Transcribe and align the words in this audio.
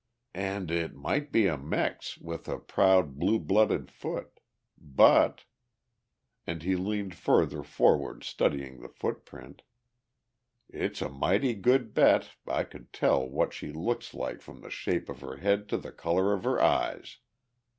"And 0.33 0.71
it 0.71 0.95
might 0.95 1.31
be 1.31 1.45
a 1.45 1.59
Mex 1.59 2.17
with 2.17 2.47
a 2.49 2.57
proud, 2.57 3.19
blue 3.19 3.37
blooded 3.37 3.91
foot. 3.91 4.39
But," 4.75 5.43
and 6.47 6.63
he 6.63 6.75
leaned 6.75 7.13
further 7.13 7.61
forward 7.61 8.23
studying 8.23 8.81
the 8.81 8.89
foot 8.89 9.25
print, 9.27 9.61
"it's 10.67 11.03
a 11.03 11.09
mighty 11.09 11.53
good 11.53 11.93
bet 11.93 12.31
I 12.47 12.63
could 12.63 12.91
tell 12.93 13.29
what 13.29 13.53
she 13.53 13.71
looks 13.71 14.15
like 14.15 14.41
from 14.41 14.61
the 14.61 14.71
shape 14.71 15.07
of 15.07 15.21
her 15.21 15.37
head 15.37 15.69
to 15.69 15.77
the 15.77 15.91
colour 15.91 16.33
of 16.33 16.45
her 16.45 16.59
eyes! 16.59 17.19